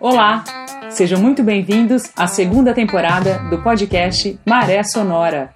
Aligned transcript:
Olá, 0.00 0.42
sejam 0.90 1.20
muito 1.20 1.42
bem-vindos 1.42 2.10
à 2.16 2.26
segunda 2.26 2.74
temporada 2.74 3.38
do 3.50 3.58
podcast 3.62 4.38
Maré 4.44 4.82
Sonora. 4.82 5.54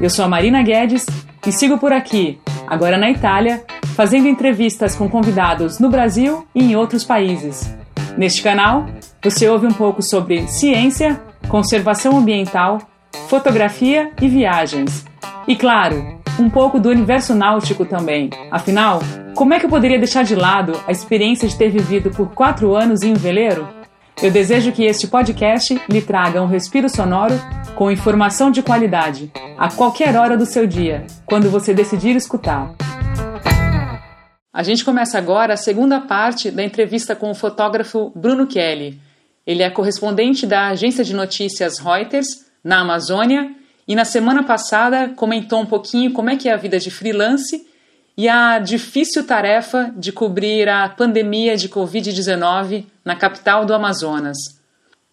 Eu 0.00 0.08
sou 0.08 0.24
a 0.24 0.28
Marina 0.28 0.62
Guedes 0.62 1.06
e 1.46 1.50
sigo 1.50 1.76
por 1.78 1.92
aqui, 1.92 2.38
agora 2.66 2.96
na 2.96 3.10
Itália, 3.10 3.64
fazendo 3.96 4.28
entrevistas 4.28 4.94
com 4.94 5.08
convidados 5.08 5.78
no 5.78 5.90
Brasil 5.90 6.46
e 6.54 6.62
em 6.62 6.76
outros 6.76 7.04
países. 7.04 7.74
Neste 8.16 8.42
canal, 8.42 8.86
você 9.22 9.48
ouve 9.48 9.66
um 9.66 9.72
pouco 9.72 10.02
sobre 10.02 10.46
ciência, 10.46 11.20
conservação 11.48 12.16
ambiental, 12.16 12.78
fotografia 13.28 14.12
e 14.20 14.28
viagens. 14.28 15.04
E 15.48 15.56
claro, 15.56 16.19
um 16.38 16.48
pouco 16.48 16.78
do 16.78 16.88
universo 16.88 17.34
náutico 17.34 17.84
também. 17.84 18.30
Afinal, 18.50 19.00
como 19.34 19.54
é 19.54 19.58
que 19.58 19.66
eu 19.66 19.70
poderia 19.70 19.98
deixar 19.98 20.24
de 20.24 20.34
lado 20.34 20.72
a 20.86 20.92
experiência 20.92 21.48
de 21.48 21.56
ter 21.56 21.70
vivido 21.70 22.10
por 22.10 22.34
quatro 22.34 22.74
anos 22.74 23.02
em 23.02 23.12
um 23.12 23.16
veleiro? 23.16 23.68
Eu 24.22 24.30
desejo 24.30 24.72
que 24.72 24.84
este 24.84 25.06
podcast 25.06 25.80
lhe 25.88 26.02
traga 26.02 26.42
um 26.42 26.46
respiro 26.46 26.88
sonoro 26.88 27.34
com 27.74 27.90
informação 27.90 28.50
de 28.50 28.62
qualidade, 28.62 29.32
a 29.56 29.70
qualquer 29.70 30.14
hora 30.16 30.36
do 30.36 30.44
seu 30.44 30.66
dia, 30.66 31.06
quando 31.24 31.48
você 31.48 31.72
decidir 31.72 32.14
escutar. 32.14 32.74
A 34.52 34.62
gente 34.62 34.84
começa 34.84 35.16
agora 35.16 35.54
a 35.54 35.56
segunda 35.56 36.00
parte 36.00 36.50
da 36.50 36.62
entrevista 36.62 37.16
com 37.16 37.30
o 37.30 37.34
fotógrafo 37.34 38.12
Bruno 38.14 38.46
Kelly. 38.46 39.00
Ele 39.46 39.62
é 39.62 39.70
correspondente 39.70 40.46
da 40.46 40.68
agência 40.68 41.02
de 41.02 41.14
notícias 41.14 41.78
Reuters 41.78 42.26
na 42.62 42.80
Amazônia 42.80 43.54
e 43.90 43.94
na 43.96 44.04
semana 44.04 44.44
passada 44.44 45.08
comentou 45.16 45.60
um 45.60 45.66
pouquinho 45.66 46.12
como 46.12 46.30
é 46.30 46.36
que 46.36 46.48
é 46.48 46.52
a 46.52 46.56
vida 46.56 46.78
de 46.78 46.92
freelance 46.92 47.66
e 48.16 48.28
a 48.28 48.60
difícil 48.60 49.26
tarefa 49.26 49.92
de 49.96 50.12
cobrir 50.12 50.68
a 50.68 50.88
pandemia 50.88 51.56
de 51.56 51.68
Covid-19 51.68 52.86
na 53.04 53.16
capital 53.16 53.66
do 53.66 53.74
Amazonas. 53.74 54.36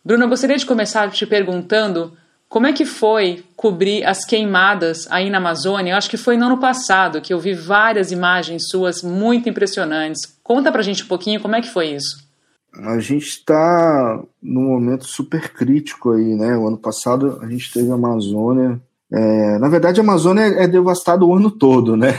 Bruno, 0.06 0.25
eu 0.25 0.30
gostaria 0.30 0.58
de 0.58 0.66
começar 0.67 1.09
te 1.09 1.25
perguntando 1.25 2.16
como 2.47 2.67
é 2.67 2.72
que 2.72 2.86
foi 2.86 3.44
cobrir 3.56 4.06
as 4.06 4.23
queimadas 4.23 5.08
aí 5.09 5.31
na 5.31 5.39
Amazônia? 5.39 5.94
Eu 5.94 5.97
acho 5.97 6.08
que 6.12 6.16
foi 6.16 6.38
no 6.38 6.45
ano 6.45 6.59
passado 6.59 7.19
que 7.19 7.34
eu 7.34 7.39
vi 7.39 7.56
várias 7.56 8.12
imagens 8.12 8.69
suas 8.69 9.02
muito 9.02 9.50
impressionantes. 9.50 10.38
Conta 10.44 10.72
pra 10.72 10.84
gente 10.84 11.03
um 11.03 11.08
pouquinho 11.08 11.41
como 11.41 11.56
é 11.56 11.62
que 11.62 11.69
foi 11.69 11.95
isso. 11.95 12.27
A 12.83 13.00
gente 13.00 13.28
está 13.28 14.23
num 14.42 14.67
momento 14.67 15.06
super 15.06 15.52
crítico 15.52 16.11
aí, 16.11 16.36
né? 16.36 16.56
O 16.56 16.67
ano 16.67 16.78
passado 16.78 17.39
a 17.42 17.47
gente 17.47 17.73
teve 17.73 17.89
a 17.92 17.95
Amazônia. 17.95 18.80
É, 19.11 19.58
na 19.58 19.67
verdade, 19.67 20.00
a 20.00 20.03
Amazônia 20.03 20.42
é 20.42 20.67
devastada 20.67 21.25
o 21.25 21.34
ano 21.34 21.50
todo, 21.50 21.95
né? 21.95 22.09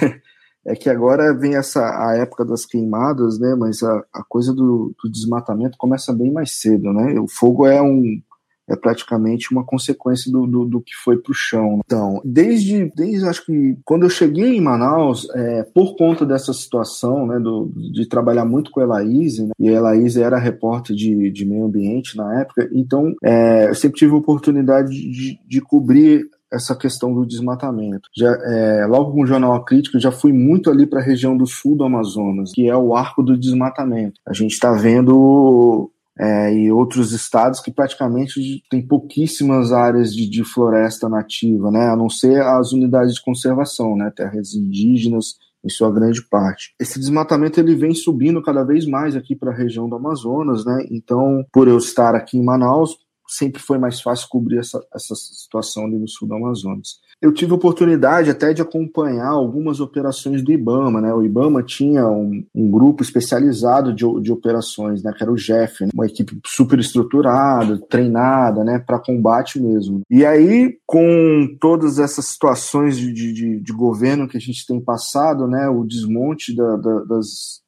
É 0.66 0.74
que 0.74 0.90
agora 0.90 1.32
vem 1.32 1.56
essa 1.56 1.80
a 1.80 2.16
época 2.16 2.44
das 2.44 2.66
queimadas, 2.66 3.38
né? 3.38 3.54
Mas 3.54 3.82
a, 3.82 4.04
a 4.12 4.22
coisa 4.28 4.52
do, 4.52 4.94
do 5.02 5.10
desmatamento 5.10 5.78
começa 5.78 6.12
bem 6.12 6.30
mais 6.30 6.60
cedo, 6.60 6.92
né? 6.92 7.18
O 7.18 7.26
fogo 7.26 7.66
é 7.66 7.80
um 7.80 8.20
é 8.68 8.76
praticamente 8.76 9.50
uma 9.52 9.64
consequência 9.64 10.30
do, 10.30 10.46
do, 10.46 10.64
do 10.64 10.80
que 10.80 10.94
foi 10.94 11.16
para 11.16 11.30
o 11.30 11.34
chão. 11.34 11.80
Então, 11.84 12.20
desde, 12.24 12.92
desde 12.94 13.26
acho 13.26 13.44
que 13.44 13.76
quando 13.84 14.04
eu 14.04 14.10
cheguei 14.10 14.56
em 14.56 14.60
Manaus, 14.60 15.28
é, 15.34 15.62
por 15.74 15.96
conta 15.96 16.26
dessa 16.26 16.52
situação, 16.52 17.26
né, 17.26 17.38
do, 17.38 17.70
de 17.92 18.06
trabalhar 18.06 18.44
muito 18.44 18.70
com 18.70 18.80
a 18.80 18.84
Elaíse, 18.84 19.44
né, 19.44 19.52
e 19.58 19.68
a 19.68 19.72
Elaíse 19.72 20.22
era 20.22 20.38
repórter 20.38 20.94
de, 20.94 21.30
de 21.30 21.44
meio 21.44 21.64
ambiente 21.64 22.16
na 22.16 22.40
época, 22.40 22.68
então 22.72 23.14
é, 23.24 23.68
eu 23.68 23.74
sempre 23.74 23.98
tive 23.98 24.12
a 24.12 24.18
oportunidade 24.18 24.90
de, 24.90 25.38
de 25.46 25.60
cobrir 25.60 26.28
essa 26.52 26.74
questão 26.74 27.12
do 27.12 27.26
desmatamento. 27.26 28.08
Já, 28.16 28.30
é, 28.30 28.86
logo 28.86 29.12
com 29.12 29.22
o 29.22 29.26
Jornal 29.26 29.62
Crítico, 29.64 29.98
já 29.98 30.10
fui 30.10 30.32
muito 30.32 30.70
ali 30.70 30.86
para 30.86 31.00
a 31.00 31.04
região 31.04 31.36
do 31.36 31.46
sul 31.46 31.76
do 31.76 31.84
Amazonas, 31.84 32.52
que 32.52 32.68
é 32.68 32.76
o 32.76 32.94
arco 32.94 33.22
do 33.22 33.38
desmatamento. 33.38 34.20
A 34.26 34.32
gente 34.32 34.52
está 34.52 34.72
vendo 34.72 35.90
é, 36.18 36.52
e 36.52 36.72
outros 36.72 37.12
estados 37.12 37.60
que 37.60 37.70
praticamente 37.70 38.62
tem 38.68 38.84
pouquíssimas 38.84 39.72
áreas 39.72 40.12
de, 40.12 40.28
de, 40.28 40.42
floresta 40.42 41.08
nativa, 41.08 41.70
né, 41.70 41.88
a 41.88 41.96
não 41.96 42.10
ser 42.10 42.42
as 42.42 42.72
unidades 42.72 43.14
de 43.14 43.22
conservação, 43.22 43.96
né, 43.96 44.12
terras 44.14 44.54
indígenas 44.54 45.36
em 45.64 45.68
sua 45.68 45.92
grande 45.92 46.22
parte. 46.28 46.74
Esse 46.80 46.98
desmatamento 46.98 47.60
ele 47.60 47.74
vem 47.74 47.94
subindo 47.94 48.42
cada 48.42 48.64
vez 48.64 48.86
mais 48.86 49.14
aqui 49.14 49.36
para 49.36 49.52
a 49.52 49.56
região 49.56 49.88
do 49.88 49.96
Amazonas, 49.96 50.64
né, 50.64 50.86
então 50.90 51.44
por 51.52 51.68
eu 51.68 51.78
estar 51.78 52.14
aqui 52.14 52.36
em 52.36 52.44
Manaus, 52.44 52.96
sempre 53.28 53.60
foi 53.60 53.78
mais 53.78 54.00
fácil 54.00 54.26
cobrir 54.28 54.58
essa, 54.58 54.84
essa 54.94 55.14
situação 55.14 55.84
ali 55.84 55.98
no 55.98 56.08
sul 56.08 56.26
do 56.26 56.34
Amazonas. 56.34 56.98
Eu 57.20 57.32
tive 57.32 57.52
oportunidade 57.52 58.30
até 58.30 58.52
de 58.52 58.62
acompanhar 58.62 59.30
algumas 59.30 59.80
operações 59.80 60.42
do 60.42 60.52
IBAMA, 60.52 61.00
né? 61.00 61.12
O 61.12 61.24
IBAMA 61.24 61.64
tinha 61.64 62.06
um, 62.06 62.44
um 62.54 62.70
grupo 62.70 63.02
especializado 63.02 63.92
de, 63.92 64.04
de 64.22 64.32
operações, 64.32 65.02
né? 65.02 65.12
Que 65.12 65.24
era 65.24 65.32
o 65.32 65.36
JEF, 65.36 65.82
né? 65.82 65.90
uma 65.92 66.06
equipe 66.06 66.38
super 66.46 66.78
estruturada, 66.78 67.78
treinada, 67.88 68.62
né? 68.62 68.78
Para 68.78 69.00
combate 69.00 69.60
mesmo. 69.60 70.02
E 70.08 70.24
aí, 70.24 70.78
com 70.86 71.56
todas 71.60 71.98
essas 71.98 72.26
situações 72.26 72.96
de, 72.96 73.12
de, 73.12 73.60
de, 73.60 73.72
governo 73.72 74.28
que 74.28 74.36
a 74.36 74.40
gente 74.40 74.64
tem 74.64 74.80
passado, 74.80 75.48
né? 75.48 75.68
O 75.68 75.84
desmonte 75.84 76.54
da, 76.54 76.76
da, 76.76 77.04
das 77.04 77.60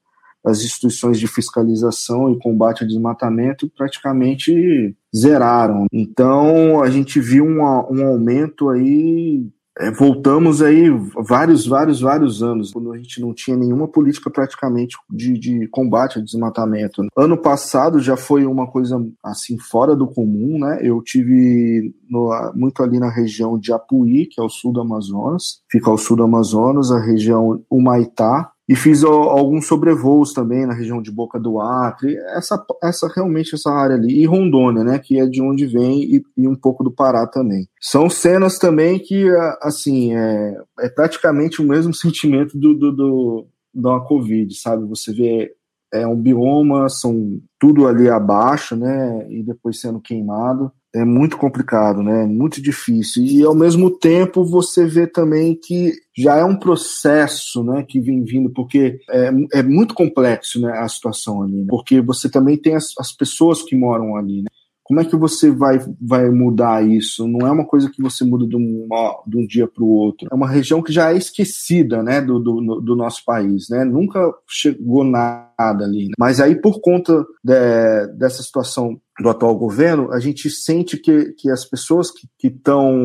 as 0.45 0.63
instituições 0.63 1.19
de 1.19 1.27
fiscalização 1.27 2.31
e 2.31 2.39
combate 2.39 2.83
ao 2.83 2.89
desmatamento 2.89 3.71
praticamente 3.77 4.97
zeraram. 5.15 5.87
Então 5.93 6.83
a 6.83 6.91
gente 6.91 7.21
viu 7.21 7.45
um, 7.45 7.61
um 7.61 8.07
aumento 8.07 8.69
aí. 8.69 9.47
É, 9.79 9.91
voltamos 9.91 10.61
aí 10.61 10.91
vários, 11.27 11.67
vários, 11.67 12.01
vários 12.01 12.43
anos, 12.43 12.73
quando 12.73 12.93
a 12.93 12.99
gente 12.99 13.21
não 13.21 13.33
tinha 13.33 13.57
nenhuma 13.57 13.89
política 13.89 14.29
praticamente 14.29 14.97
de, 15.09 15.39
de 15.39 15.69
combate 15.69 16.19
ao 16.19 16.25
desmatamento. 16.25 17.07
Ano 17.17 17.39
passado 17.39 17.99
já 17.99 18.17
foi 18.17 18.45
uma 18.45 18.67
coisa 18.67 19.03
assim 19.25 19.57
fora 19.59 19.97
do 19.97 20.07
comum, 20.07 20.59
né? 20.59 20.81
Eu 20.83 21.01
tive 21.03 21.95
no, 22.11 22.31
muito 22.55 22.83
ali 22.83 22.99
na 22.99 23.11
região 23.11 23.59
de 23.59 23.73
Apuí, 23.73 24.27
que 24.27 24.41
é 24.41 24.45
o 24.45 24.51
sul 24.51 24.73
do 24.73 24.81
Amazonas, 24.81 25.63
fica 25.71 25.89
ao 25.89 25.97
sul 25.97 26.17
do 26.17 26.25
Amazonas, 26.25 26.91
a 26.91 27.01
região 27.01 27.63
Humaitá, 27.71 28.53
e 28.71 28.77
fiz 28.77 29.03
alguns 29.03 29.67
sobrevoos 29.67 30.33
também 30.33 30.65
na 30.65 30.73
região 30.73 31.03
de 31.03 31.11
Boca 31.11 31.41
do 31.41 31.61
Acre, 31.61 32.17
essa, 32.37 32.65
essa 32.81 33.09
realmente 33.09 33.57
essa 33.57 33.69
área 33.69 33.97
ali, 33.97 34.21
e 34.21 34.25
Rondônia, 34.27 34.85
né, 34.85 34.97
que 35.01 35.19
é 35.19 35.27
de 35.27 35.43
onde 35.43 35.67
vem, 35.67 36.05
e, 36.05 36.23
e 36.37 36.47
um 36.47 36.55
pouco 36.55 36.85
do 36.85 36.91
Pará 36.93 37.27
também. 37.27 37.67
São 37.81 38.09
cenas 38.09 38.61
também 38.61 39.01
que, 39.01 39.29
assim, 39.61 40.15
é, 40.15 40.57
é 40.79 40.89
praticamente 40.89 41.61
o 41.61 41.67
mesmo 41.67 41.93
sentimento 41.93 42.57
do, 42.57 42.73
do, 42.73 42.93
do, 42.93 43.47
da 43.75 43.99
Covid, 43.99 44.55
sabe? 44.55 44.87
Você 44.87 45.13
vê 45.13 45.53
é 45.93 46.07
um 46.07 46.15
bioma, 46.15 46.89
são 46.89 47.41
tudo 47.59 47.89
ali 47.89 48.09
abaixo, 48.09 48.77
né, 48.77 49.27
e 49.29 49.43
depois 49.43 49.81
sendo 49.81 50.01
queimado 50.01 50.71
é 50.95 51.05
muito 51.05 51.37
complicado, 51.37 52.03
né? 52.03 52.25
Muito 52.27 52.61
difícil. 52.61 53.25
E 53.25 53.45
ao 53.45 53.55
mesmo 53.55 53.91
tempo 53.91 54.45
você 54.45 54.87
vê 54.87 55.07
também 55.07 55.55
que 55.55 55.93
já 56.17 56.37
é 56.37 56.45
um 56.45 56.57
processo, 56.57 57.63
né, 57.63 57.85
que 57.89 58.01
vem 58.01 58.25
vindo, 58.25 58.51
porque 58.51 59.01
é, 59.09 59.31
é 59.55 59.63
muito 59.63 59.95
complexo, 59.95 60.61
né, 60.61 60.71
a 60.79 60.89
situação 60.89 61.43
ali, 61.43 61.57
né? 61.57 61.67
porque 61.69 62.01
você 62.01 62.29
também 62.29 62.57
tem 62.57 62.75
as, 62.75 62.93
as 62.99 63.13
pessoas 63.13 63.63
que 63.63 63.77
moram 63.77 64.17
ali, 64.17 64.43
né? 64.43 64.49
Como 64.91 64.99
é 64.99 65.05
que 65.05 65.15
você 65.15 65.53
vai, 65.53 65.79
vai 66.01 66.29
mudar 66.31 66.85
isso? 66.85 67.29
Não 67.29 67.47
é 67.47 67.51
uma 67.53 67.65
coisa 67.65 67.89
que 67.89 68.03
você 68.03 68.25
muda 68.25 68.45
de 68.45 68.57
um, 68.57 68.89
de 69.25 69.39
um 69.39 69.47
dia 69.47 69.69
para 69.69 69.85
o 69.85 69.89
outro. 69.89 70.27
É 70.29 70.35
uma 70.35 70.49
região 70.49 70.83
que 70.83 70.93
já 70.93 71.13
é 71.13 71.17
esquecida 71.17 72.03
né, 72.03 72.21
do, 72.21 72.41
do, 72.41 72.81
do 72.81 72.97
nosso 72.97 73.25
país. 73.25 73.69
Né? 73.69 73.85
Nunca 73.85 74.19
chegou 74.49 75.05
nada 75.05 75.85
ali. 75.85 76.09
Né? 76.09 76.15
Mas 76.19 76.41
aí, 76.41 76.57
por 76.57 76.81
conta 76.81 77.25
de, 77.41 78.09
dessa 78.19 78.43
situação 78.43 79.01
do 79.21 79.31
atual 79.31 79.57
governo, 79.57 80.11
a 80.13 80.19
gente 80.19 80.51
sente 80.51 80.97
que, 80.97 81.35
que 81.39 81.49
as 81.49 81.65
pessoas 81.65 82.11
que 82.11 82.49
estão 82.49 83.01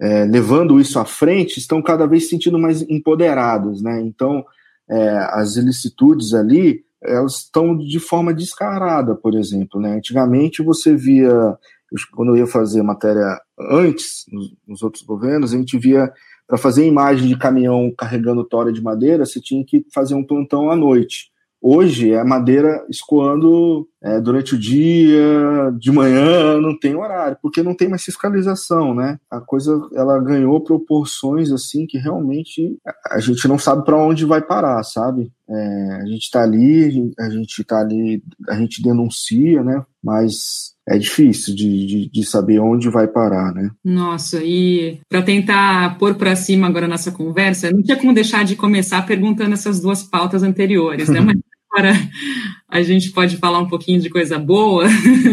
é, 0.00 0.24
levando 0.26 0.78
isso 0.78 1.00
à 1.00 1.04
frente 1.04 1.58
estão 1.58 1.82
cada 1.82 2.06
vez 2.06 2.22
se 2.22 2.28
sentindo 2.28 2.56
mais 2.56 2.82
empoderadas. 2.82 3.82
Né? 3.82 4.00
Então, 4.02 4.44
é, 4.88 5.08
as 5.32 5.56
ilicitudes 5.56 6.34
ali 6.34 6.84
elas 7.04 7.40
estão 7.40 7.76
de 7.76 8.00
forma 8.00 8.32
descarada, 8.32 9.14
por 9.14 9.34
exemplo. 9.34 9.80
Né? 9.80 9.94
Antigamente 9.94 10.62
você 10.62 10.96
via, 10.96 11.56
quando 12.12 12.30
eu 12.30 12.38
ia 12.38 12.46
fazer 12.46 12.82
matéria 12.82 13.38
antes, 13.58 14.24
nos, 14.66 14.82
outros 14.82 15.02
governos, 15.02 15.52
a 15.52 15.56
gente 15.56 15.78
via, 15.78 16.10
para 16.46 16.58
fazer 16.58 16.86
imagem 16.86 17.28
de 17.28 17.38
caminhão 17.38 17.92
carregando 17.96 18.44
tora 18.44 18.72
de 18.72 18.82
madeira, 18.82 19.24
você 19.24 19.40
tinha 19.40 19.64
que 19.64 19.84
fazer 19.92 20.14
um 20.14 20.26
plantão 20.26 20.70
à 20.70 20.76
noite. 20.76 21.32
Hoje 21.60 22.12
é 22.12 22.22
madeira 22.22 22.84
escoando 22.90 23.88
é, 24.04 24.20
durante 24.20 24.54
o 24.54 24.58
dia, 24.58 25.72
de 25.78 25.90
manhã, 25.90 26.60
não 26.60 26.78
tem 26.78 26.94
horário, 26.94 27.38
porque 27.40 27.62
não 27.62 27.74
tem 27.74 27.88
mais 27.88 28.02
fiscalização, 28.02 28.94
né? 28.94 29.18
A 29.30 29.40
coisa 29.40 29.80
ela 29.94 30.18
ganhou 30.22 30.60
proporções 30.60 31.50
assim 31.50 31.86
que 31.86 31.96
realmente 31.96 32.76
a 33.10 33.18
gente 33.18 33.48
não 33.48 33.58
sabe 33.58 33.82
para 33.82 33.96
onde 33.96 34.26
vai 34.26 34.42
parar, 34.42 34.82
sabe? 34.82 35.32
É, 35.48 35.98
a 36.02 36.06
gente 36.06 36.24
está 36.24 36.42
ali, 36.42 37.14
a 37.18 37.30
gente 37.30 37.60
está 37.60 37.80
ali, 37.80 38.22
a 38.48 38.56
gente 38.56 38.82
denuncia, 38.82 39.62
né? 39.62 39.82
Mas 40.02 40.74
é 40.86 40.98
difícil 40.98 41.54
de, 41.54 41.86
de, 41.86 42.10
de, 42.10 42.26
saber 42.26 42.58
onde 42.58 42.90
vai 42.90 43.08
parar, 43.08 43.54
né? 43.54 43.70
Nossa, 43.82 44.42
e 44.44 45.00
para 45.08 45.22
tentar 45.22 45.96
pôr 45.98 46.14
para 46.14 46.36
cima 46.36 46.66
agora 46.66 46.86
nossa 46.86 47.10
conversa, 47.10 47.70
não 47.70 47.82
tinha 47.82 47.96
como 47.96 48.12
deixar 48.12 48.44
de 48.44 48.54
começar 48.54 49.06
perguntando 49.06 49.54
essas 49.54 49.80
duas 49.80 50.02
pautas 50.02 50.42
anteriores, 50.42 51.08
né? 51.08 51.20
Mas 51.20 51.38
agora 51.74 51.92
a 52.68 52.82
gente 52.82 53.10
pode 53.10 53.36
falar 53.36 53.58
um 53.58 53.68
pouquinho 53.68 54.00
de 54.00 54.08
coisa 54.08 54.38
boa 54.38 54.86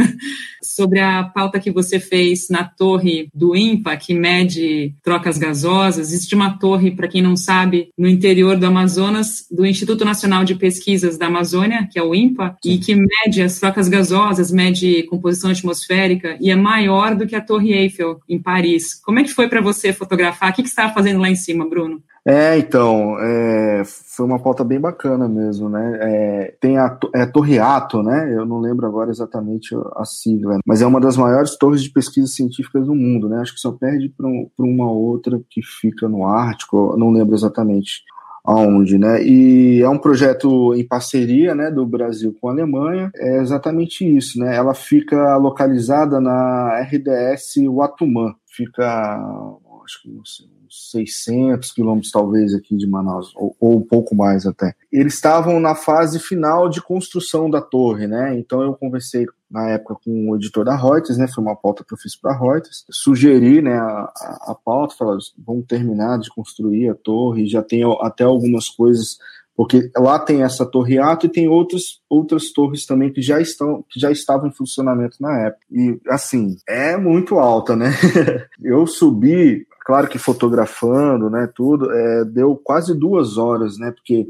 sobre 0.63 0.99
a 0.99 1.23
pauta 1.23 1.59
que 1.59 1.71
você 1.71 1.99
fez 1.99 2.49
na 2.49 2.63
torre 2.63 3.29
do 3.33 3.55
INPA, 3.55 3.95
que 3.95 4.13
mede 4.13 4.95
trocas 5.03 5.37
gasosas. 5.37 6.11
Existe 6.11 6.33
uma 6.33 6.57
torre, 6.57 6.91
para 6.91 7.07
quem 7.07 7.21
não 7.21 7.35
sabe, 7.35 7.89
no 7.97 8.07
interior 8.07 8.57
do 8.57 8.65
Amazonas, 8.65 9.45
do 9.51 9.65
Instituto 9.65 10.03
Nacional 10.03 10.43
de 10.43 10.55
Pesquisas 10.55 11.17
da 11.17 11.27
Amazônia, 11.27 11.87
que 11.91 11.99
é 11.99 12.03
o 12.03 12.15
INPA, 12.15 12.57
e 12.65 12.77
que 12.77 12.95
mede 12.95 13.41
as 13.41 13.59
trocas 13.59 13.87
gasosas, 13.87 14.51
mede 14.51 15.03
composição 15.03 15.51
atmosférica 15.51 16.37
e 16.39 16.49
é 16.49 16.55
maior 16.55 17.15
do 17.15 17.27
que 17.27 17.35
a 17.35 17.41
Torre 17.41 17.73
Eiffel 17.73 18.19
em 18.27 18.39
Paris. 18.39 18.95
Como 18.95 19.19
é 19.19 19.23
que 19.23 19.33
foi 19.33 19.47
para 19.47 19.61
você 19.61 19.93
fotografar? 19.93 20.51
O 20.51 20.53
que, 20.53 20.63
que 20.63 20.69
você 20.69 20.73
estava 20.73 20.93
fazendo 20.93 21.19
lá 21.19 21.29
em 21.29 21.35
cima, 21.35 21.67
Bruno? 21.67 22.01
É, 22.25 22.55
então, 22.57 23.17
é, 23.19 23.81
foi 23.83 24.27
uma 24.27 24.39
pauta 24.39 24.63
bem 24.63 24.79
bacana 24.79 25.27
mesmo, 25.27 25.67
né? 25.67 25.97
É, 26.01 26.55
tem 26.61 26.77
a 26.77 26.95
é, 27.15 27.25
Torre 27.25 27.57
Ato, 27.57 28.03
né? 28.03 28.31
Eu 28.31 28.45
não 28.45 28.59
lembro 28.59 28.85
agora 28.85 29.09
exatamente 29.09 29.75
a 29.95 30.05
sigla, 30.05 30.59
mas 30.63 30.83
é 30.83 30.85
uma 30.85 30.99
das 30.99 31.17
maiores 31.17 31.57
torres 31.57 31.81
de 31.81 31.89
pesquisa 31.89 32.27
científicas 32.27 32.85
do 32.85 32.93
mundo, 32.93 33.27
né? 33.27 33.39
Acho 33.41 33.55
que 33.55 33.59
só 33.59 33.71
perde 33.71 34.09
para 34.09 34.27
um, 34.27 34.47
uma 34.59 34.91
outra 34.91 35.41
que 35.49 35.61
fica 35.63 36.07
no 36.07 36.23
Ártico, 36.27 36.95
não 36.95 37.09
lembro 37.09 37.33
exatamente 37.33 38.03
aonde, 38.45 38.99
né? 38.99 39.23
E 39.23 39.81
é 39.81 39.89
um 39.89 39.97
projeto 39.97 40.75
em 40.75 40.87
parceria, 40.87 41.55
né, 41.55 41.71
do 41.71 41.85
Brasil 41.85 42.35
com 42.39 42.49
a 42.49 42.51
Alemanha. 42.51 43.11
É 43.15 43.37
exatamente 43.37 44.05
isso, 44.05 44.39
né? 44.39 44.55
Ela 44.55 44.75
fica 44.75 45.37
localizada 45.37 46.19
na 46.21 46.79
RDS 46.81 47.55
Watumã, 47.67 48.35
fica 48.47 49.17
acho 49.83 50.03
que 50.03 50.09
não 50.11 50.23
sei, 50.23 50.47
600 50.71 51.71
quilômetros 51.71 52.11
talvez 52.11 52.53
aqui 52.53 52.75
de 52.75 52.87
Manaus, 52.87 53.33
ou, 53.35 53.55
ou, 53.59 53.77
um 53.77 53.81
pouco 53.81 54.15
mais 54.15 54.45
até. 54.45 54.73
Eles 54.91 55.15
estavam 55.15 55.59
na 55.59 55.75
fase 55.75 56.19
final 56.19 56.69
de 56.69 56.81
construção 56.81 57.49
da 57.49 57.61
torre, 57.61 58.07
né? 58.07 58.37
Então 58.37 58.61
eu 58.61 58.73
conversei 58.73 59.25
na 59.49 59.69
época 59.69 59.97
com 60.03 60.29
o 60.29 60.35
editor 60.35 60.63
da 60.63 60.75
Reuters, 60.75 61.17
né? 61.17 61.27
Foi 61.27 61.43
uma 61.43 61.55
pauta 61.55 61.83
que 61.83 61.93
eu 61.93 61.97
fiz 61.97 62.15
para 62.15 62.31
a 62.31 62.37
Reuters. 62.37 62.85
Sugeri, 62.89 63.61
né, 63.61 63.73
a, 63.73 64.11
a, 64.47 64.55
pauta, 64.63 64.95
falar, 64.95 65.17
vamos 65.37 65.65
terminar 65.65 66.17
de 66.19 66.29
construir 66.29 66.89
a 66.89 66.95
torre, 66.95 67.47
já 67.47 67.61
tem 67.61 67.83
até 68.01 68.23
algumas 68.23 68.69
coisas 68.69 69.17
porque 69.55 69.91
lá 69.95 70.17
tem 70.17 70.41
essa 70.41 70.65
torre 70.65 70.97
ato 70.97 71.25
e 71.25 71.29
tem 71.29 71.47
outros, 71.47 72.01
outras 72.09 72.51
torres 72.51 72.85
também 72.85 73.11
que 73.11 73.21
já 73.21 73.39
estão 73.39 73.83
que 73.89 73.99
já 73.99 74.09
estavam 74.11 74.47
em 74.47 74.53
funcionamento 74.53 75.17
na 75.19 75.47
época. 75.47 75.65
E 75.69 75.99
assim, 76.09 76.55
é 76.67 76.97
muito 76.97 77.37
alta, 77.37 77.75
né? 77.75 77.91
eu 78.63 78.87
subi 78.87 79.67
Claro 79.83 80.07
que 80.07 80.19
fotografando, 80.19 81.29
né, 81.29 81.49
tudo, 81.53 81.91
é, 81.91 82.25
deu 82.25 82.55
quase 82.55 82.97
duas 82.97 83.37
horas, 83.37 83.77
né, 83.77 83.91
porque 83.91 84.27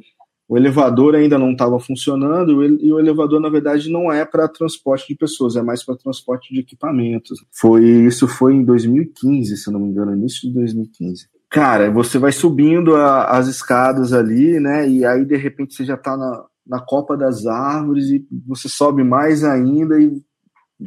o 0.48 0.57
elevador 0.57 1.15
ainda 1.15 1.38
não 1.38 1.51
estava 1.51 1.80
funcionando 1.80 2.63
e 2.63 2.92
o 2.92 3.00
elevador, 3.00 3.39
na 3.39 3.50
verdade, 3.50 3.89
não 3.89 4.12
é 4.12 4.25
para 4.25 4.48
transporte 4.48 5.07
de 5.07 5.15
pessoas, 5.15 5.56
é 5.56 5.62
mais 5.62 5.83
para 5.83 5.95
transporte 5.95 6.53
de 6.53 6.59
equipamentos. 6.59 7.39
Foi 7.51 7.86
Isso 7.86 8.27
foi 8.27 8.56
em 8.56 8.63
2015, 8.65 9.56
se 9.56 9.71
não 9.71 9.80
me 9.80 9.88
engano, 9.89 10.13
início 10.13 10.48
de 10.48 10.53
2015. 10.53 11.27
Cara, 11.50 11.92
você 11.92 12.18
vai 12.18 12.31
subindo 12.31 12.95
a, 12.95 13.25
as 13.25 13.48
escadas 13.48 14.13
ali, 14.13 14.59
né, 14.59 14.88
e 14.88 15.06
aí, 15.06 15.25
de 15.25 15.36
repente, 15.36 15.74
você 15.74 15.83
já 15.83 15.95
está 15.95 16.15
na, 16.15 16.45
na 16.65 16.80
copa 16.80 17.18
das 17.18 17.45
árvores 17.45 18.06
e 18.09 18.25
você 18.48 18.69
sobe 18.69 19.03
mais 19.03 19.44
ainda 19.44 20.01
e 20.01 20.21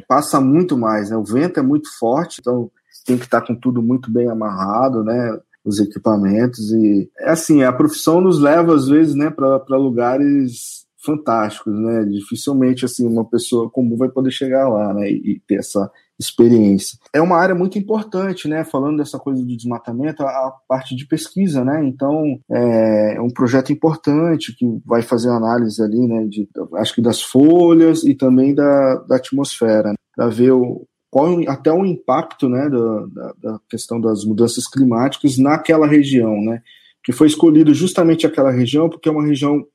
passa 0.07 0.41
muito 0.41 0.75
mais, 0.75 1.11
né, 1.11 1.17
o 1.17 1.23
vento 1.23 1.59
é 1.59 1.63
muito 1.63 1.87
forte, 1.99 2.37
então 2.39 2.71
tem 3.05 3.17
que 3.17 3.25
estar 3.25 3.41
com 3.41 3.55
tudo 3.55 3.81
muito 3.81 4.11
bem 4.11 4.29
amarrado, 4.29 5.03
né? 5.03 5.39
Os 5.63 5.79
equipamentos 5.79 6.71
e 6.71 7.09
é 7.19 7.31
assim, 7.31 7.63
a 7.63 7.73
profissão 7.73 8.21
nos 8.21 8.39
leva 8.39 8.75
às 8.75 8.87
vezes, 8.87 9.15
né, 9.15 9.31
para 9.31 9.77
lugares 9.77 10.85
fantásticos, 11.03 11.73
né? 11.79 12.03
Dificilmente 12.05 12.85
assim 12.85 13.07
uma 13.07 13.23
pessoa 13.23 13.69
comum 13.69 13.95
vai 13.95 14.09
poder 14.09 14.31
chegar 14.31 14.67
lá, 14.67 14.93
né, 14.93 15.09
e, 15.09 15.41
ter 15.47 15.55
essa 15.55 15.89
experiência. 16.19 16.97
É 17.13 17.21
uma 17.21 17.37
área 17.37 17.53
muito 17.53 17.77
importante, 17.77 18.47
né? 18.47 18.63
Falando 18.63 18.97
dessa 18.97 19.19
coisa 19.19 19.43
do 19.43 19.55
desmatamento, 19.55 20.23
a, 20.23 20.27
a 20.27 20.53
parte 20.67 20.95
de 20.95 21.05
pesquisa, 21.05 21.63
né? 21.63 21.83
Então 21.85 22.39
é, 22.51 23.15
é 23.17 23.21
um 23.21 23.29
projeto 23.29 23.71
importante 23.71 24.55
que 24.55 24.65
vai 24.85 25.01
fazer 25.01 25.29
análise 25.29 25.81
ali, 25.81 26.07
né? 26.07 26.25
De, 26.25 26.47
acho 26.75 26.95
que 26.95 27.01
das 27.01 27.21
folhas 27.21 28.03
e 28.03 28.15
também 28.15 28.55
da, 28.55 28.95
da 29.07 29.15
atmosfera, 29.17 29.89
né? 29.89 29.95
para 30.15 30.27
ver 30.29 30.51
o, 30.51 30.87
qual 31.15 31.29
até 31.47 31.71
o 31.71 31.85
impacto 31.85 32.49
né, 32.49 32.67
da, 32.67 33.33
da, 33.41 33.59
questão 33.69 34.01
das 34.01 34.25
mudanças 34.25 34.67
climáticas 34.67 35.37
naquela 35.37 35.87
região, 35.87 36.41
né, 36.41 36.61
que 37.01 37.13
foi 37.13 37.27
escolhido 37.27 37.73
justamente 37.73 38.27
aquela 38.27 38.51
região 38.51 38.89
porque 38.89 39.07
é 39.07 39.11
uma 39.13 39.25
região 39.25 39.65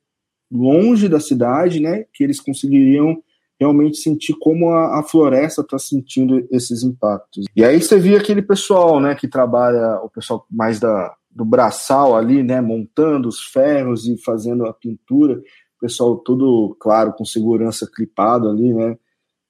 longe 0.53 1.09
da 1.09 1.19
cidade, 1.19 1.81
né, 1.81 2.05
que 2.13 2.23
eles 2.23 2.39
conseguiriam 2.43 3.23
realmente 3.59 3.97
sentir 3.97 4.35
como 4.39 4.69
a, 4.69 5.01
a 5.01 5.03
floresta 5.03 5.63
está 5.63 5.79
sentindo 5.79 6.47
esses 6.51 6.83
impactos. 6.83 7.47
E 7.57 7.65
aí 7.65 7.81
você 7.81 7.99
via 7.99 8.19
aquele 8.19 8.43
pessoal, 8.43 9.01
né, 9.01 9.15
que 9.15 9.27
trabalha, 9.27 9.99
o 10.03 10.11
pessoal 10.11 10.45
mais 10.51 10.79
da, 10.79 11.15
do 11.31 11.47
braçal 11.47 12.15
ali, 12.15 12.43
né, 12.43 12.61
montando 12.61 13.31
os 13.31 13.41
ferros 13.45 14.07
e 14.07 14.23
fazendo 14.23 14.67
a 14.67 14.75
pintura, 14.75 15.39
o 15.39 15.81
pessoal 15.81 16.19
todo, 16.19 16.77
claro, 16.79 17.15
com 17.15 17.25
segurança 17.25 17.91
clipado 17.91 18.47
ali, 18.47 18.75
né, 18.75 18.99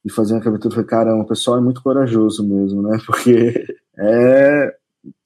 e 0.04 0.10
fazer 0.10 0.34
uma 0.34 0.40
captura, 0.40 0.74
falei, 0.74 0.88
caramba, 0.88 1.22
o 1.22 1.28
pessoal 1.28 1.58
é 1.58 1.60
muito 1.60 1.82
corajoso 1.82 2.46
mesmo, 2.46 2.82
né? 2.82 2.98
Porque 3.06 3.64
é 3.98 4.74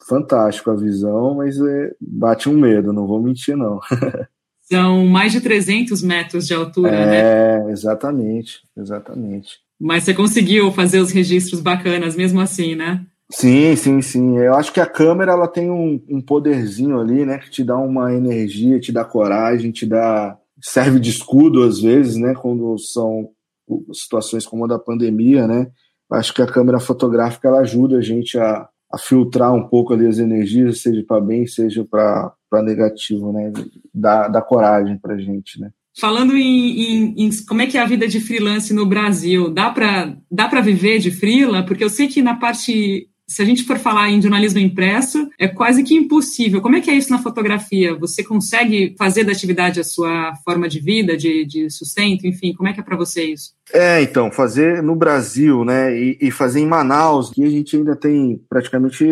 fantástico 0.06 0.71
a 0.71 0.76
visão, 0.76 1.35
mas 1.35 1.59
é, 1.61 1.93
bate 2.00 2.49
um 2.49 2.59
medo, 2.59 2.93
não 2.93 3.06
vou 3.06 3.23
mentir, 3.23 3.56
não. 3.56 3.81
São 4.62 5.06
mais 5.06 5.32
de 5.32 5.41
300 5.41 6.03
metros 6.03 6.47
de 6.47 6.55
altura, 6.55 6.91
é, 6.91 7.06
né? 7.06 7.69
É, 7.69 7.71
exatamente, 7.71 8.62
exatamente. 8.76 9.59
Mas 9.79 10.05
você 10.05 10.15
conseguiu 10.15 10.73
fazer 10.73 11.00
os 11.00 11.12
registros 11.12 11.61
bacanas 11.61 12.17
mesmo 12.17 12.41
assim, 12.41 12.75
né? 12.75 13.05
Sim, 13.31 13.75
sim, 13.76 14.00
sim. 14.00 14.38
Eu 14.38 14.55
acho 14.55 14.73
que 14.73 14.81
a 14.81 14.87
câmera 14.87 15.32
ela 15.32 15.49
tem 15.49 15.71
um, 15.71 16.00
um 16.09 16.21
poderzinho 16.21 17.00
ali, 17.00 17.26
né? 17.26 17.38
Que 17.38 17.50
te 17.50 17.65
dá 17.65 17.76
uma 17.76 18.15
energia, 18.15 18.81
te 18.81 18.93
dá 18.93 19.05
coragem, 19.05 19.73
te 19.73 19.85
dá. 19.85 20.38
serve 20.61 21.00
de 21.00 21.11
escudo 21.11 21.62
às 21.62 21.81
vezes, 21.81 22.17
né? 22.17 22.35
Quando 22.35 22.79
são 22.79 23.31
situações 23.93 24.46
como 24.46 24.64
a 24.64 24.69
da 24.69 24.78
pandemia, 24.78 25.46
né? 25.46 25.69
Acho 26.11 26.34
que 26.34 26.43
a 26.43 26.46
câmera 26.46 26.78
fotográfica 26.78 27.49
ela 27.49 27.61
ajuda 27.61 27.99
a 27.99 28.02
gente 28.02 28.38
a, 28.38 28.69
a 28.93 28.99
filtrar 28.99 29.52
um 29.55 29.69
pouco 29.69 29.93
ali 29.93 30.06
as 30.06 30.19
energias, 30.19 30.81
seja 30.81 31.02
para 31.06 31.20
bem, 31.20 31.46
seja 31.46 31.84
para 31.84 32.34
negativo, 32.62 33.32
né? 33.32 33.52
Dá, 33.93 34.28
dá 34.28 34.40
coragem 34.42 34.99
para 34.99 35.14
a 35.14 35.18
gente, 35.18 35.61
né? 35.61 35.71
Falando 35.97 36.37
em, 36.37 36.80
em, 36.80 37.14
em, 37.18 37.30
como 37.47 37.62
é 37.62 37.66
que 37.66 37.78
é 37.78 37.80
a 37.80 37.87
vida 37.87 38.09
de 38.09 38.21
freelance 38.21 38.75
no 38.75 38.85
Brasil, 38.85 39.49
dá 39.49 39.71
para 39.71 40.16
dá 40.30 40.49
viver 40.61 40.99
de 40.99 41.12
freela? 41.12 41.64
Porque 41.64 41.85
eu 41.85 41.90
sei 41.90 42.09
que 42.09 42.21
na 42.21 42.35
parte 42.35 43.09
se 43.26 43.43
a 43.43 43.45
gente 43.45 43.64
for 43.64 43.78
falar 43.78 44.11
em 44.11 44.21
jornalismo 44.21 44.59
impresso, 44.59 45.28
é 45.38 45.49
quase 45.49 45.83
que 45.83 45.95
impossível. 45.95 46.61
Como 46.61 46.76
é 46.76 46.81
que 46.81 46.90
é 46.90 46.95
isso 46.95 47.11
na 47.11 47.23
fotografia? 47.23 47.95
Você 47.95 48.23
consegue 48.23 48.95
fazer 48.99 49.25
da 49.25 49.33
atividade 49.33 49.81
a 49.81 49.85
sua 49.85 50.35
forma 50.45 50.69
de 50.69 50.81
vida, 50.81 51.16
de, 51.16 51.45
de 51.45 51.71
sustento, 51.71 52.26
enfim, 52.26 52.52
como 52.52 52.69
é 52.69 52.73
que 52.73 52.81
é 52.81 52.83
para 52.83 52.97
você 52.97 53.25
isso? 53.25 53.52
É, 53.73 54.02
então, 54.02 54.31
fazer 54.31 54.83
no 54.83 54.95
Brasil, 54.95 55.64
né, 55.64 55.97
e, 55.97 56.19
e 56.21 56.31
fazer 56.31 56.61
em 56.61 56.66
Manaus, 56.66 57.31
que 57.31 57.43
a 57.43 57.50
gente 57.50 57.76
ainda 57.76 57.97
tem 57.97 58.40
praticamente 58.49 59.04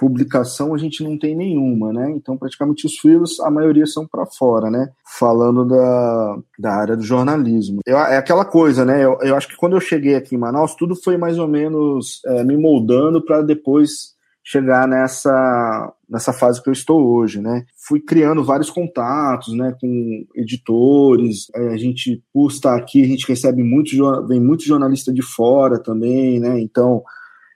publicação 0.00 0.74
a 0.74 0.78
gente 0.78 1.04
não 1.04 1.18
tem 1.18 1.36
nenhuma, 1.36 1.92
né? 1.92 2.10
Então, 2.12 2.34
praticamente 2.34 2.86
os 2.86 2.96
filhos, 2.96 3.38
a 3.40 3.50
maioria 3.50 3.84
são 3.84 4.06
para 4.06 4.24
fora, 4.24 4.70
né? 4.70 4.88
Falando 5.18 5.66
da, 5.66 6.38
da 6.58 6.72
área 6.72 6.96
do 6.96 7.02
jornalismo. 7.02 7.80
Eu, 7.84 7.98
é 7.98 8.16
aquela 8.16 8.46
coisa, 8.46 8.82
né? 8.82 9.04
Eu, 9.04 9.18
eu 9.20 9.36
acho 9.36 9.46
que 9.46 9.56
quando 9.56 9.76
eu 9.76 9.80
cheguei 9.80 10.14
aqui 10.14 10.34
em 10.34 10.38
Manaus, 10.38 10.74
tudo 10.74 10.96
foi 10.96 11.18
mais 11.18 11.38
ou 11.38 11.46
menos 11.46 12.22
é, 12.24 12.42
me 12.42 12.56
moldando 12.56 13.22
para 13.22 13.42
depois 13.42 14.18
chegar 14.42 14.88
nessa, 14.88 15.92
nessa 16.08 16.32
fase 16.32 16.62
que 16.62 16.70
eu 16.70 16.72
estou 16.72 17.06
hoje, 17.06 17.42
né? 17.42 17.66
Fui 17.86 18.00
criando 18.00 18.42
vários 18.42 18.70
contatos, 18.70 19.54
né, 19.54 19.76
com 19.78 20.24
editores. 20.34 21.48
É, 21.54 21.68
a 21.68 21.76
gente, 21.76 22.22
por 22.32 22.50
estar 22.50 22.74
aqui, 22.74 23.02
a 23.02 23.06
gente 23.06 23.28
recebe 23.28 23.62
muito, 23.62 23.90
vem 24.26 24.40
muito 24.40 24.64
jornalista 24.64 25.12
de 25.12 25.20
fora 25.20 25.78
também, 25.78 26.40
né? 26.40 26.58
Então, 26.58 27.02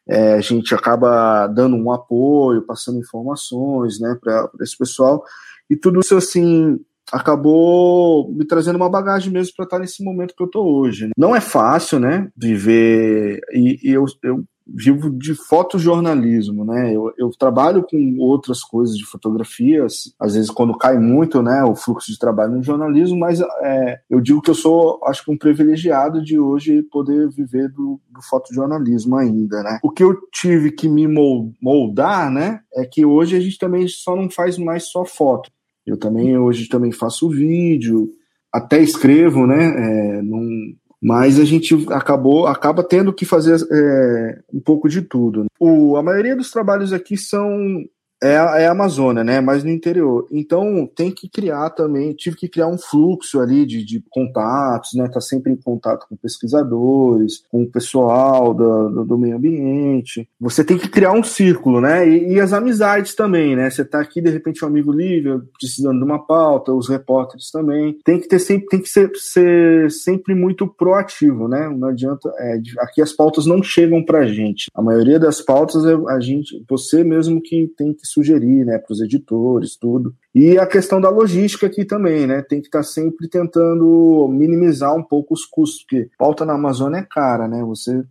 é, 0.09 0.35
a 0.35 0.41
gente 0.41 0.75
acaba 0.75 1.47
dando 1.47 1.77
um 1.77 1.91
apoio, 1.91 2.67
passando 2.67 2.99
informações 2.99 3.99
né, 4.01 4.17
para 4.21 4.51
esse 4.61 4.77
pessoal. 4.77 5.25
E 5.69 5.77
tudo 5.77 6.01
isso, 6.01 6.17
assim, 6.17 6.79
acabou 7.13 8.31
me 8.33 8.47
trazendo 8.47 8.77
uma 8.77 8.91
bagagem 8.91 9.33
mesmo 9.33 9.55
para 9.57 9.65
estar 9.65 9.79
nesse 9.79 10.05
momento 10.05 10.35
que 10.37 10.43
eu 10.43 10.47
estou 10.47 10.67
hoje. 10.67 11.07
Né? 11.07 11.13
Não 11.17 11.35
é 11.35 11.41
fácil, 11.41 11.99
né, 11.99 12.31
viver 12.37 13.41
e, 13.53 13.79
e 13.83 13.93
eu, 13.93 14.05
eu 14.23 14.45
vivo 14.67 15.11
de 15.11 15.35
fotojornalismo, 15.35 16.65
né? 16.65 16.95
Eu, 16.95 17.13
eu, 17.19 17.31
trabalho 17.31 17.83
com 17.83 18.17
outras 18.19 18.63
coisas 18.63 18.97
de 18.97 19.05
fotografias, 19.05 20.15
às 20.19 20.35
vezes 20.35 20.51
quando 20.51 20.77
cai 20.77 20.99
muito, 20.99 21.43
né, 21.43 21.63
o 21.65 21.75
fluxo 21.75 22.11
de 22.11 22.19
trabalho 22.19 22.57
no 22.57 22.63
jornalismo, 22.63 23.19
mas 23.19 23.41
é, 23.41 24.01
eu 24.09 24.21
digo 24.21 24.41
que 24.41 24.51
eu 24.51 24.55
sou, 24.55 25.01
acho 25.05 25.25
que 25.25 25.31
um 25.31 25.37
privilegiado 25.37 26.23
de 26.23 26.39
hoje 26.39 26.83
poder 26.85 27.29
viver 27.29 27.69
do, 27.69 28.01
do 28.09 28.23
fotojornalismo 28.23 29.17
ainda, 29.17 29.63
né? 29.63 29.79
O 29.83 29.91
que 29.91 30.03
eu 30.03 30.17
tive 30.33 30.71
que 30.71 30.89
me 30.89 31.07
moldar, 31.61 32.31
né, 32.31 32.61
é 32.75 32.87
que 32.87 33.05
hoje 33.05 33.37
a 33.37 33.41
gente 33.41 33.59
também 33.59 33.87
só 33.87 34.17
não 34.17 34.31
faz 34.31 34.57
mais 34.57 34.85
só 34.85 35.05
foto. 35.05 35.51
Eu 35.87 35.99
também 35.99 36.39
hoje 36.39 36.69
também 36.69 36.91
faço 36.91 37.29
vídeo, 37.29 38.11
até 38.51 38.81
escrevo, 38.81 39.47
né, 39.47 39.65
é, 39.67 40.23
num, 40.23 40.75
mas 41.05 41.39
a 41.39 41.45
gente 41.45 41.75
acabou 41.91 42.47
acaba 42.47 42.83
tendo 42.83 43.13
que 43.13 43.27
fazer 43.27 43.61
é, 43.71 44.39
um 44.51 44.59
pouco 44.59 44.89
de 44.89 45.03
tudo. 45.03 45.45
O, 45.61 45.99
a 45.99 46.03
maioria 46.03 46.35
dos 46.35 46.51
trabalhos 46.51 46.95
aqui 46.95 47.15
são 47.15 47.85
é 48.23 48.37
a, 48.37 48.59
é 48.61 48.67
a 48.67 48.73
Amazônia, 48.73 49.23
né? 49.23 49.41
Mas 49.41 49.63
no 49.63 49.71
interior. 49.71 50.27
Então 50.31 50.89
tem 50.95 51.11
que 51.11 51.29
criar 51.29 51.71
também, 51.71 52.15
tive 52.15 52.37
que 52.37 52.49
criar 52.49 52.69
um 52.69 52.79
fluxo 52.79 53.41
ali 53.41 53.67
de, 53.67 53.85
de 53.85 54.03
contatos, 54.11 54.95
né? 54.95 55.09
Tá 55.09 55.21
sempre 55.21 55.53
em 55.53 55.57
contato 55.57 56.07
com 56.09 56.17
pesquisadores, 56.17 57.43
com 57.51 57.63
o 57.63 57.71
pessoal 57.71 58.55
do, 58.55 58.89
do, 58.89 59.05
do 59.05 59.19
meio 59.19 59.37
ambiente. 59.37 60.29
Você 60.41 60.65
tem 60.65 60.79
que 60.79 60.89
criar 60.89 61.13
um 61.13 61.23
círculo, 61.23 61.81
né? 61.81 62.09
E, 62.09 62.35
e, 62.35 62.41
as 62.41 62.53
amizades 62.53 63.15
também, 63.15 63.57
né? 63.57 63.69
Você 63.69 63.85
tá 63.85 64.01
aqui, 64.01 64.21
de 64.21 64.31
repente, 64.31 64.65
um 64.65 64.69
amigo 64.69 64.93
livre, 64.93 65.43
precisando 65.59 65.99
de 65.99 66.05
uma 66.05 66.25
pauta, 66.25 66.73
os 66.73 66.89
repórteres 66.89 67.51
também. 67.51 67.99
Tem 68.05 68.21
que 68.21 68.29
ter 68.29 68.39
sempre, 68.39 68.67
tem 68.67 68.81
que 68.81 68.89
ser, 68.89 69.11
ser 69.17 69.91
sempre 69.91 70.35
muito 70.35 70.67
proativo, 70.67 71.49
né? 71.49 71.69
Não 71.69 71.89
adianta. 71.89 72.33
É, 72.39 72.61
aqui 72.79 73.03
as 73.03 73.13
pautas 73.13 73.47
não 73.47 73.63
chegam 73.63 74.05
pra 74.05 74.27
gente. 74.27 74.71
A 74.75 74.83
maioria 74.83 75.19
das 75.19 75.41
pautas 75.41 75.85
é 75.85 75.95
a 76.09 76.21
gente, 76.21 76.65
você 76.69 77.05
mesmo 77.05 77.41
que 77.41 77.71
tem 77.77 77.93
que 77.93 78.04
sugerir, 78.07 78.65
né, 78.65 78.79
para 78.79 78.93
os 78.93 79.01
editores, 79.01 79.77
tudo. 79.77 80.15
E 80.35 80.59
a 80.59 80.67
questão 80.67 81.01
da 81.01 81.09
logística 81.09 81.67
aqui 81.67 81.85
também, 81.85 82.27
né, 82.27 82.43
tem 82.43 82.61
que 82.61 82.69
estar 82.69 82.81
tá 82.81 82.85
sempre 82.85 83.29
tentando 83.29 84.29
minimizar 84.31 84.95
um 84.95 85.03
pouco 85.03 85.35
os 85.35 85.45
custos, 85.45 85.83
porque 85.83 86.09
pauta 86.19 86.45
na 86.45 86.55
Amazônia 86.55 86.99
é 86.99 87.07
cara, 87.09 87.49
né, 87.49 87.63
você 87.63 88.05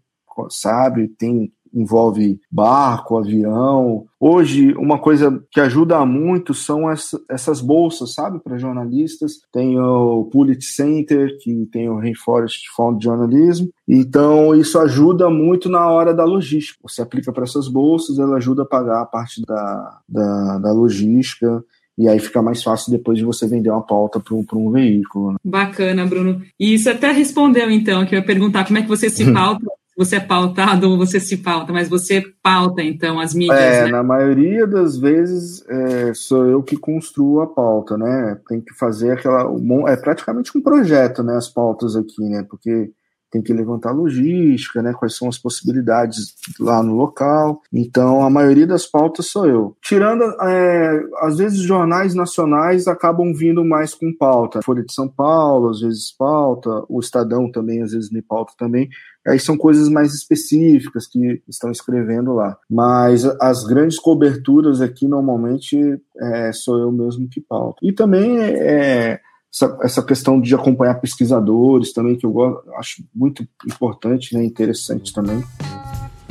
sabe, 0.50 1.08
tem 1.08 1.52
envolve 1.74 2.39
barco, 2.51 3.18
avião. 3.18 4.06
Hoje, 4.20 4.74
uma 4.75 5.00
coisa 5.00 5.44
que 5.51 5.60
ajuda 5.60 6.06
muito 6.06 6.53
são 6.53 6.84
essas 7.30 7.60
bolsas, 7.60 8.13
sabe, 8.13 8.39
para 8.39 8.58
jornalistas. 8.58 9.42
Tem 9.51 9.80
o 9.80 10.25
Pulitzer 10.32 10.75
Center, 10.75 11.38
que 11.42 11.68
tem 11.72 11.89
o 11.89 11.98
Rainforest 11.98 12.70
Fund 12.75 13.03
Journalism. 13.03 13.68
Então, 13.88 14.56
isso 14.56 14.80
ajuda 14.80 15.30
muito 15.30 15.68
na 15.68 15.89
hora 15.89 16.13
da 16.13 16.24
logística. 16.24 16.80
Você 16.84 17.01
aplica 17.01 17.34
para 17.34 17.44
essas 17.44 17.68
bolsas, 17.68 18.20
ela 18.20 18.38
ajuda 18.38 18.63
a 18.63 18.68
pagar 18.68 19.01
a 19.01 19.06
parte 19.06 19.42
da, 19.46 20.00
da, 20.08 20.58
da 20.60 20.72
logística 20.72 21.63
e 21.98 22.08
aí 22.08 22.20
fica 22.20 22.42
mais 22.42 22.63
fácil 22.63 22.92
depois 22.92 23.18
de 23.18 23.24
você 23.24 23.48
vender 23.48 23.70
uma 23.70 23.82
pauta 23.82 24.20
para 24.20 24.34
um, 24.36 24.46
um 24.53 24.72
veículo. 24.72 25.34
Né? 25.34 25.38
Bacana, 25.44 26.06
Bruno. 26.06 26.42
E 26.60 26.74
isso 26.74 26.89
até 26.89 27.12
respondeu, 27.12 27.70
então, 27.70 28.06
que 28.06 28.15
eu 28.15 28.20
ia 28.20 28.25
perguntar 28.25 28.65
como 28.65 28.80
é 28.80 28.82
que 28.82 28.88
você 28.88 29.10
se 29.10 29.30
pauta 29.32 29.65
você 29.96 30.16
é 30.16 30.20
pautado 30.20 30.90
ou 30.90 30.98
você 30.98 31.20
se 31.20 31.38
pauta, 31.38 31.72
mas 31.72 31.88
você 31.88 32.24
pauta, 32.42 32.82
então, 32.82 33.20
as 33.20 33.34
mídias, 33.34 33.60
é, 33.60 33.86
né? 33.86 33.92
Na 33.92 34.04
maioria 34.04 34.66
das 34.66 34.98
vezes 34.98 35.64
é, 35.70 36.14
sou 36.14 36.46
eu 36.46 36.64
que 36.64 36.76
construo 36.76 37.42
a 37.42 37.48
pauta, 37.48 37.98
né? 37.98 38.40
Tem 38.48 38.60
que 38.60 38.74
fazer 38.74 39.12
aquela. 39.12 39.50
É 39.88 39.96
praticamente 39.96 40.58
um 40.58 40.62
projeto, 40.62 41.22
né? 41.22 41.36
As 41.36 41.48
pautas 41.48 41.96
aqui, 41.96 42.24
né? 42.28 42.46
Porque 42.50 42.92
tem 43.34 43.42
que 43.42 43.52
levantar 43.52 43.92
logística, 43.92 44.84
né? 44.84 44.94
Quais 44.94 45.18
são 45.18 45.28
as 45.28 45.40
possibilidades 45.40 46.36
lá 46.60 46.84
no 46.84 46.96
local. 46.96 47.63
Então, 47.74 48.24
a 48.24 48.30
maioria 48.30 48.68
das 48.68 48.86
pautas 48.86 49.25
sou 49.25 49.48
eu. 49.48 49.75
Tirando, 49.82 50.24
é, 50.40 51.04
às 51.22 51.38
vezes, 51.38 51.58
jornais 51.60 52.13
nacionais 52.13 52.88
acabam 52.88 53.34
vindo 53.34 53.66
mais 53.66 53.96
com 53.96 54.16
pauta. 54.16 54.62
Folha 54.63 54.84
de 54.84 54.94
São 54.94 55.10
Paulo, 55.10 55.72
às 55.72 55.80
vezes 55.80 56.16
pauta. 56.16 56.70
O 56.88 57.00
Estadão 57.00 57.52
também, 57.52 57.82
às 57.82 57.92
vezes, 57.92 58.12
me 58.12 58.22
pauta 58.22 58.54
também. 58.56 58.88
Aí 59.25 59.40
são 59.40 59.58
coisas 59.58 59.90
mais 59.90 60.13
específicas 60.13 61.08
que 61.08 61.42
estão 61.48 61.72
escrevendo 61.72 62.34
lá. 62.34 62.56
Mas 62.70 63.25
as 63.42 63.63
grandes 63.63 63.98
coberturas 63.98 64.80
aqui, 64.80 65.08
normalmente, 65.08 66.00
é, 66.22 66.52
sou 66.52 66.78
eu 66.78 66.92
mesmo 66.92 67.28
que 67.28 67.42
pauto. 67.42 67.78
E 67.82 67.92
também 67.92 68.38
é, 68.40 69.20
essa, 69.53 69.77
essa 69.83 70.03
questão 70.03 70.41
de 70.41 70.55
acompanhar 70.55 70.95
pesquisadores 70.95 71.93
também, 71.93 72.15
que 72.15 72.25
eu 72.25 72.31
gosto, 72.31 72.74
acho 72.74 73.03
muito 73.13 73.48
importante, 73.67 74.36
né, 74.36 74.43
interessante 74.43 75.13
também. 75.13 75.43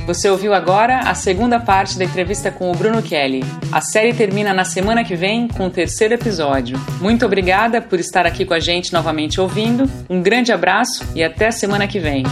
Você 0.04 0.28
ouviu 0.28 0.52
agora 0.52 0.98
a 0.98 1.14
segunda 1.14 1.60
parte 1.60 1.96
da 1.96 2.04
entrevista 2.04 2.50
com 2.50 2.72
o 2.72 2.74
Bruno 2.74 3.00
Kelly. 3.00 3.44
A 3.70 3.80
série 3.80 4.12
termina 4.12 4.52
na 4.52 4.64
semana 4.64 5.04
que 5.04 5.14
vem 5.14 5.46
com 5.46 5.66
o 5.66 5.70
terceiro 5.70 6.14
episódio. 6.14 6.76
Muito 7.00 7.24
obrigada 7.24 7.80
por 7.80 8.00
estar 8.00 8.26
aqui 8.26 8.44
com 8.44 8.52
a 8.52 8.58
gente 8.58 8.92
novamente 8.92 9.40
ouvindo. 9.40 9.88
Um 10.10 10.20
grande 10.20 10.50
abraço 10.50 11.04
e 11.14 11.22
até 11.22 11.52
semana 11.52 11.86
que 11.86 12.00
vem. 12.00 12.24